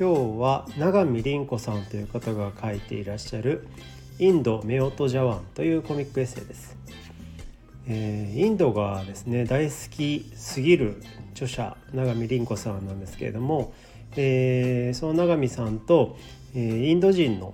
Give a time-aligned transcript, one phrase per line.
[0.00, 3.68] 今日は永見凛子さんという方が書いていらっしゃる
[4.18, 6.74] 「インド・夫婦ジャワン」というコミックエッセイです。
[7.86, 11.02] えー、インドがですね大好きすぎる
[11.32, 13.74] 著者永見凛子さんなんですけれども、
[14.16, 16.16] えー、その永見さんと、
[16.54, 17.52] えー、インド人の、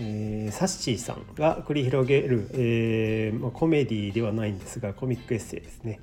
[0.00, 6.00] えー、サッシーさんが繰り広げる、えーまあ、コメディではないんですがコミックエッセイですね。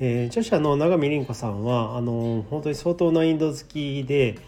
[0.00, 4.38] えー、著者の永見凛子さんはあの本当に相当なインド好きで、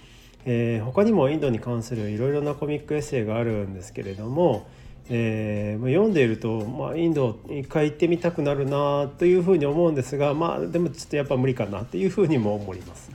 [0.48, 4.66] えー、他にもインドに関するいろいろなコミックエッセイがあるんですけれども、
[5.10, 13.10] えー、読んでいると、まあ、インド一回行ってみたくなるなというふうに思うんですが、まあ、でもちょっとやっぱ無理かなというふうにも思います。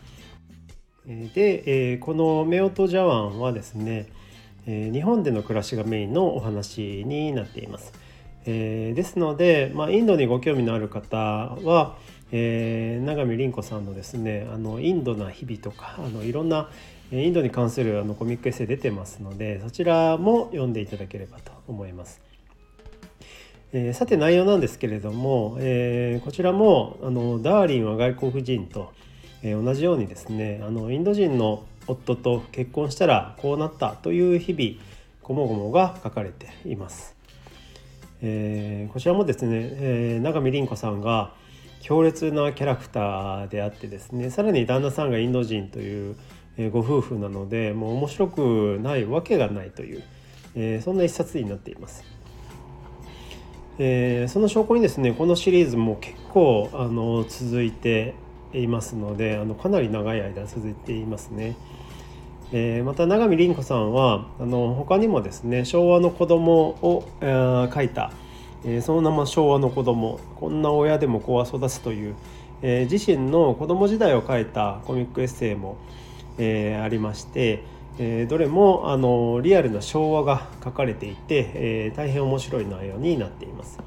[1.05, 4.08] で、えー、この「メオト・ジャワン」はですね、
[4.67, 7.94] えー、日本での暮らしがメインのお話になっています。
[8.45, 11.95] えー、ですので、まあ、インドにご興味のある方は、
[12.31, 16.69] えー、永見凛子さんのですねあのインドな日々とかあのいろんな
[17.12, 22.22] インドに関するあのコミックエッセイ出てますのでそちらも読んでいただければと思います。
[23.73, 28.92] えー、さて内容なんですけれども、えー、こちらもあのダーリンは外国人と、
[29.44, 34.84] えー、同じようにですねあのインド人の夫と結婚したらこうなったという日々
[35.22, 37.16] ごもごもが書かれています。
[38.22, 41.34] えー、こちらもですね、えー、永見凛子さんが
[41.81, 46.16] 強烈なキャラクターであってですねさらに旦那さんがインド人という
[46.71, 50.03] ご夫婦なのでもう面白くないわけがないという、
[50.55, 52.03] えー、そんな一冊になっています。
[53.80, 58.13] えー、その証拠にですねこのシリーズも結構あの続いて
[58.53, 61.55] いますのであのかなり長い間続いていますね。
[62.53, 68.11] えー、また永見凛子さんはあの他にもですね昭和の子供を、えー、書いた
[68.63, 72.16] えー、その名も昭和の子供こんな親でも子は育つという、
[72.61, 75.77] えー、自身の子供時代を書いたコミックエッセイも、
[76.38, 77.64] えー、ありまして、
[78.00, 83.80] えー、どれもあのリアルな昭和が書かれていて、えー、大変面白い内容になっています。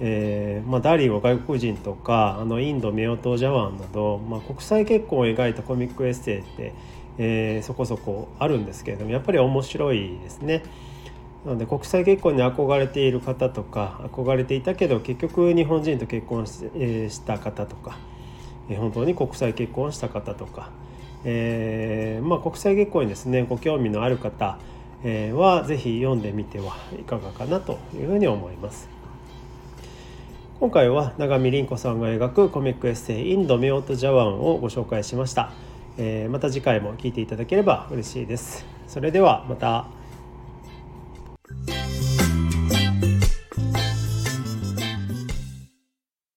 [0.00, 6.74] えーまあ、ダーリンは外国人とかあのインド夫婦ジャワンなど、まあ、国際結婚を描いたコミックエッセイって、
[7.16, 10.62] えー、そこそこあるんですけれどもやっぱり面白いですね。
[11.44, 17.98] なので国際結婚に憧れている方とか憧れていたけど結局日本人と結婚し,、えー、した方とか、
[18.68, 20.70] えー、本当に国際結婚した方とか、
[21.24, 24.58] えーまあ、国際月光にですねご興味のある方、
[25.02, 28.88] は是非読んでみてはいかがかなというふうに思います。
[30.60, 35.52] 今回は永見凛子さんが描くコミックエッセイ「インド・ミオト・ジャワン」をご紹介しました。
[35.98, 38.64] えー、また次回も聴いていただければ嬉しいです。
[38.86, 40.03] それではまた。